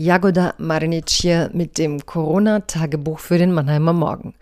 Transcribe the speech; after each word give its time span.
Jagoda 0.00 0.54
Marinic 0.58 1.10
hier 1.10 1.50
mit 1.52 1.76
dem 1.76 2.06
Corona-Tagebuch 2.06 3.18
für 3.18 3.36
den 3.36 3.50
Mannheimer 3.50 3.92
Morgen. 3.92 4.32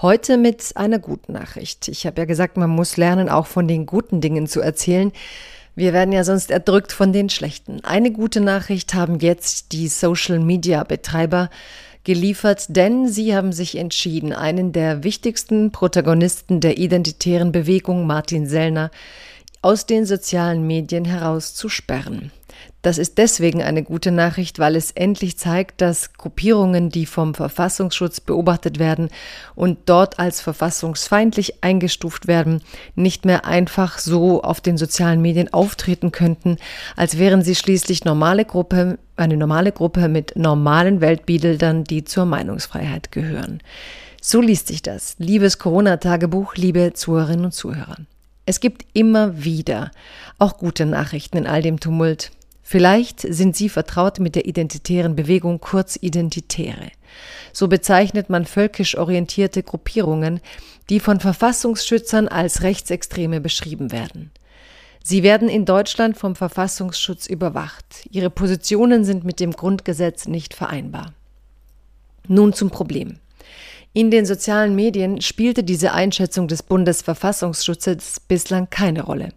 Heute 0.00 0.38
mit 0.38 0.72
einer 0.74 0.98
guten 0.98 1.34
Nachricht. 1.34 1.88
Ich 1.88 2.06
habe 2.06 2.22
ja 2.22 2.24
gesagt, 2.24 2.56
man 2.56 2.70
muss 2.70 2.96
lernen, 2.96 3.28
auch 3.28 3.46
von 3.46 3.68
den 3.68 3.84
guten 3.84 4.22
Dingen 4.22 4.46
zu 4.46 4.62
erzählen. 4.62 5.12
Wir 5.74 5.92
werden 5.92 6.12
ja 6.12 6.24
sonst 6.24 6.50
erdrückt 6.50 6.92
von 6.92 7.12
den 7.12 7.28
schlechten. 7.28 7.84
Eine 7.84 8.10
gute 8.10 8.40
Nachricht 8.40 8.94
haben 8.94 9.20
jetzt 9.20 9.72
die 9.72 9.88
Social-Media-Betreiber 9.88 11.50
geliefert, 12.04 12.64
denn 12.70 13.06
sie 13.06 13.36
haben 13.36 13.52
sich 13.52 13.76
entschieden, 13.76 14.32
einen 14.32 14.72
der 14.72 15.04
wichtigsten 15.04 15.72
Protagonisten 15.72 16.60
der 16.60 16.78
identitären 16.78 17.52
Bewegung, 17.52 18.06
Martin 18.06 18.46
Sellner, 18.46 18.90
aus 19.62 19.86
den 19.86 20.06
sozialen 20.06 20.66
Medien 20.66 21.04
herauszusperren. 21.04 22.32
Das 22.82 22.98
ist 22.98 23.18
deswegen 23.18 23.62
eine 23.62 23.82
gute 23.82 24.12
Nachricht, 24.12 24.58
weil 24.58 24.76
es 24.76 24.92
endlich 24.92 25.38
zeigt, 25.38 25.80
dass 25.80 26.12
Gruppierungen, 26.12 26.88
die 26.88 27.06
vom 27.06 27.34
Verfassungsschutz 27.34 28.20
beobachtet 28.20 28.78
werden 28.78 29.08
und 29.56 29.78
dort 29.86 30.20
als 30.20 30.40
verfassungsfeindlich 30.40 31.64
eingestuft 31.64 32.28
werden, 32.28 32.62
nicht 32.94 33.24
mehr 33.24 33.44
einfach 33.44 33.98
so 33.98 34.42
auf 34.42 34.60
den 34.60 34.78
sozialen 34.78 35.20
Medien 35.20 35.52
auftreten 35.52 36.12
könnten, 36.12 36.58
als 36.94 37.18
wären 37.18 37.42
sie 37.42 37.56
schließlich 37.56 38.04
normale 38.04 38.44
Gruppe, 38.44 38.98
eine 39.16 39.36
normale 39.36 39.72
Gruppe 39.72 40.08
mit 40.08 40.36
normalen 40.36 41.00
Weltbildern, 41.00 41.82
die 41.82 42.04
zur 42.04 42.24
Meinungsfreiheit 42.24 43.10
gehören. 43.10 43.60
So 44.22 44.40
liest 44.40 44.68
sich 44.68 44.82
das. 44.82 45.16
Liebes 45.18 45.58
Corona-Tagebuch, 45.58 46.54
liebe 46.54 46.92
Zuhörerinnen 46.94 47.46
und 47.46 47.52
Zuhörer. 47.52 47.96
Es 48.46 48.60
gibt 48.60 48.86
immer 48.92 49.42
wieder 49.42 49.90
auch 50.38 50.56
gute 50.56 50.86
Nachrichten 50.86 51.36
in 51.36 51.46
all 51.48 51.62
dem 51.62 51.80
Tumult. 51.80 52.30
Vielleicht 52.62 53.20
sind 53.20 53.56
Sie 53.56 53.68
vertraut 53.68 54.20
mit 54.20 54.36
der 54.36 54.46
identitären 54.46 55.16
Bewegung, 55.16 55.60
kurz 55.60 55.98
Identitäre. 56.00 56.90
So 57.52 57.68
bezeichnet 57.68 58.30
man 58.30 58.44
völkisch 58.44 58.96
orientierte 58.96 59.62
Gruppierungen, 59.62 60.40
die 60.88 61.00
von 61.00 61.20
Verfassungsschützern 61.20 62.28
als 62.28 62.62
Rechtsextreme 62.62 63.40
beschrieben 63.40 63.90
werden. 63.90 64.30
Sie 65.02 65.22
werden 65.22 65.48
in 65.48 65.64
Deutschland 65.64 66.16
vom 66.16 66.34
Verfassungsschutz 66.34 67.26
überwacht. 67.26 68.06
Ihre 68.10 68.30
Positionen 68.30 69.04
sind 69.04 69.24
mit 69.24 69.38
dem 69.40 69.52
Grundgesetz 69.52 70.26
nicht 70.26 70.54
vereinbar. 70.54 71.12
Nun 72.28 72.52
zum 72.52 72.70
Problem. 72.70 73.18
In 73.96 74.10
den 74.10 74.26
sozialen 74.26 74.74
Medien 74.74 75.22
spielte 75.22 75.64
diese 75.64 75.94
Einschätzung 75.94 76.48
des 76.48 76.62
Bundesverfassungsschutzes 76.62 78.20
bislang 78.20 78.68
keine 78.68 79.04
Rolle. 79.04 79.30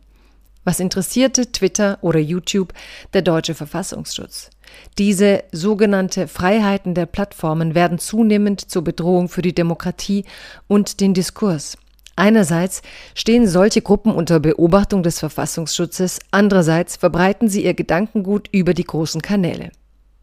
Was 0.65 0.81
interessierte 0.81 1.49
Twitter 1.53 1.97
oder 2.01 2.19
YouTube 2.19 2.73
der 3.13 3.21
deutsche 3.21 3.55
Verfassungsschutz? 3.55 4.49
Diese 4.97 5.45
sogenannte 5.53 6.27
Freiheiten 6.27 6.93
der 6.93 7.05
Plattformen 7.05 7.73
werden 7.73 7.99
zunehmend 7.99 8.69
zur 8.69 8.83
Bedrohung 8.83 9.29
für 9.29 9.41
die 9.41 9.55
Demokratie 9.55 10.25
und 10.67 10.99
den 10.99 11.13
Diskurs. 11.13 11.77
Einerseits 12.17 12.81
stehen 13.15 13.47
solche 13.47 13.81
Gruppen 13.81 14.11
unter 14.11 14.41
Beobachtung 14.41 15.03
des 15.03 15.19
Verfassungsschutzes, 15.19 16.19
andererseits 16.31 16.97
verbreiten 16.97 17.47
sie 17.47 17.63
ihr 17.63 17.75
Gedankengut 17.75 18.49
über 18.51 18.73
die 18.73 18.83
großen 18.83 19.21
Kanäle. 19.21 19.71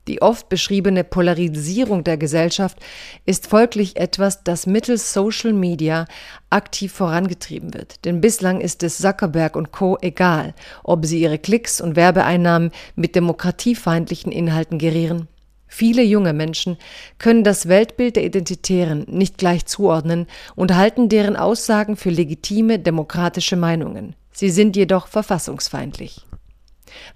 Die 0.09 0.23
oft 0.23 0.49
beschriebene 0.49 1.03
Polarisierung 1.03 2.05
der 2.05 2.17
Gesellschaft 2.17 2.79
ist 3.25 3.49
folglich 3.49 3.97
etwas, 3.97 4.45
das 4.45 4.67
mittels 4.67 5.13
Social 5.13 5.53
Media 5.53 6.07
aktiv 6.49 6.93
vorangetrieben 6.93 7.75
wird. 7.75 8.05
Denn 8.05 8.21
bislang 8.21 8.61
ist 8.61 8.85
es 8.85 8.99
Zuckerberg 8.99 9.57
und 9.57 9.73
Co. 9.73 9.99
egal, 10.01 10.55
ob 10.85 11.07
sie 11.07 11.21
ihre 11.21 11.39
Klicks 11.39 11.81
und 11.81 11.97
Werbeeinnahmen 11.97 12.71
mit 12.95 13.17
demokratiefeindlichen 13.17 14.31
Inhalten 14.31 14.79
gerieren. 14.79 15.27
Viele 15.67 16.03
junge 16.03 16.33
Menschen 16.33 16.77
können 17.19 17.43
das 17.43 17.67
Weltbild 17.67 18.15
der 18.15 18.25
Identitären 18.25 19.05
nicht 19.09 19.37
gleich 19.39 19.67
zuordnen 19.67 20.27
und 20.55 20.77
halten 20.77 21.09
deren 21.09 21.37
Aussagen 21.37 21.97
für 21.97 22.11
legitime 22.11 22.79
demokratische 22.79 23.57
Meinungen. 23.57 24.15
Sie 24.33 24.51
sind 24.51 24.77
jedoch 24.77 25.09
verfassungsfeindlich. 25.09 26.25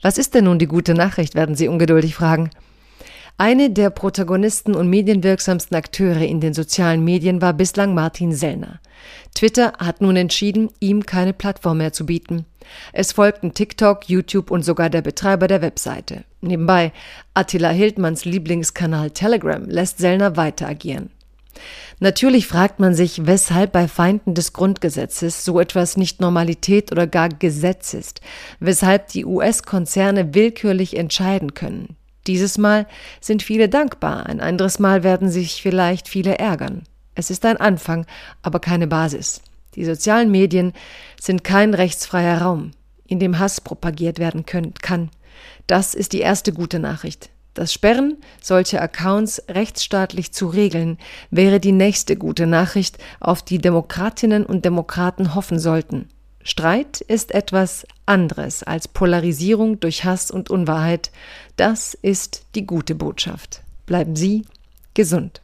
Was 0.02 0.18
ist 0.18 0.34
denn 0.34 0.44
nun 0.44 0.58
die 0.58 0.66
gute 0.66 0.94
Nachricht, 0.94 1.36
werden 1.36 1.54
Sie 1.54 1.68
ungeduldig 1.68 2.16
fragen. 2.16 2.50
Eine 3.40 3.70
der 3.70 3.88
Protagonisten 3.88 4.74
und 4.74 4.90
medienwirksamsten 4.90 5.74
Akteure 5.74 6.20
in 6.20 6.40
den 6.40 6.52
sozialen 6.52 7.02
Medien 7.02 7.40
war 7.40 7.54
bislang 7.54 7.94
Martin 7.94 8.34
Sellner. 8.34 8.80
Twitter 9.34 9.72
hat 9.78 10.02
nun 10.02 10.14
entschieden, 10.16 10.68
ihm 10.78 11.06
keine 11.06 11.32
Plattform 11.32 11.78
mehr 11.78 11.94
zu 11.94 12.04
bieten. 12.04 12.44
Es 12.92 13.12
folgten 13.12 13.54
TikTok, 13.54 14.10
YouTube 14.10 14.50
und 14.50 14.62
sogar 14.62 14.90
der 14.90 15.00
Betreiber 15.00 15.46
der 15.48 15.62
Webseite. 15.62 16.24
Nebenbei, 16.42 16.92
Attila 17.32 17.70
Hildmanns 17.70 18.26
Lieblingskanal 18.26 19.10
Telegram 19.12 19.64
lässt 19.66 19.96
Sellner 19.96 20.36
weiter 20.36 20.68
agieren. 20.68 21.08
Natürlich 21.98 22.46
fragt 22.46 22.78
man 22.78 22.94
sich, 22.94 23.26
weshalb 23.26 23.72
bei 23.72 23.88
Feinden 23.88 24.34
des 24.34 24.52
Grundgesetzes 24.52 25.46
so 25.46 25.58
etwas 25.60 25.96
nicht 25.96 26.20
Normalität 26.20 26.92
oder 26.92 27.06
gar 27.06 27.30
Gesetz 27.30 27.94
ist, 27.94 28.20
weshalb 28.58 29.08
die 29.08 29.24
US-Konzerne 29.24 30.34
willkürlich 30.34 30.94
entscheiden 30.98 31.54
können. 31.54 31.96
Dieses 32.26 32.58
Mal 32.58 32.86
sind 33.20 33.42
viele 33.42 33.68
dankbar, 33.68 34.26
ein 34.26 34.40
anderes 34.40 34.78
Mal 34.78 35.02
werden 35.02 35.30
sich 35.30 35.62
vielleicht 35.62 36.08
viele 36.08 36.38
ärgern. 36.38 36.82
Es 37.14 37.30
ist 37.30 37.44
ein 37.44 37.56
Anfang, 37.56 38.06
aber 38.42 38.60
keine 38.60 38.86
Basis. 38.86 39.42
Die 39.74 39.84
sozialen 39.84 40.30
Medien 40.30 40.72
sind 41.20 41.44
kein 41.44 41.74
rechtsfreier 41.74 42.42
Raum, 42.42 42.72
in 43.06 43.20
dem 43.20 43.38
Hass 43.38 43.60
propagiert 43.60 44.18
werden 44.18 44.46
können, 44.46 44.74
kann. 44.74 45.10
Das 45.66 45.94
ist 45.94 46.12
die 46.12 46.20
erste 46.20 46.52
gute 46.52 46.78
Nachricht. 46.78 47.30
Das 47.54 47.72
Sperren 47.72 48.16
solcher 48.40 48.80
Accounts 48.80 49.42
rechtsstaatlich 49.48 50.32
zu 50.32 50.46
regeln, 50.46 50.98
wäre 51.30 51.58
die 51.60 51.72
nächste 51.72 52.16
gute 52.16 52.46
Nachricht, 52.46 52.98
auf 53.18 53.42
die 53.42 53.58
Demokratinnen 53.58 54.46
und 54.46 54.64
Demokraten 54.64 55.34
hoffen 55.34 55.58
sollten. 55.58 56.08
Streit 56.42 57.00
ist 57.02 57.32
etwas 57.32 57.86
anderes 58.06 58.62
als 58.62 58.88
Polarisierung 58.88 59.80
durch 59.80 60.04
Hass 60.04 60.30
und 60.30 60.50
Unwahrheit. 60.50 61.10
Das 61.56 61.94
ist 61.94 62.44
die 62.54 62.66
gute 62.66 62.94
Botschaft. 62.94 63.62
Bleiben 63.86 64.16
Sie 64.16 64.46
gesund. 64.94 65.42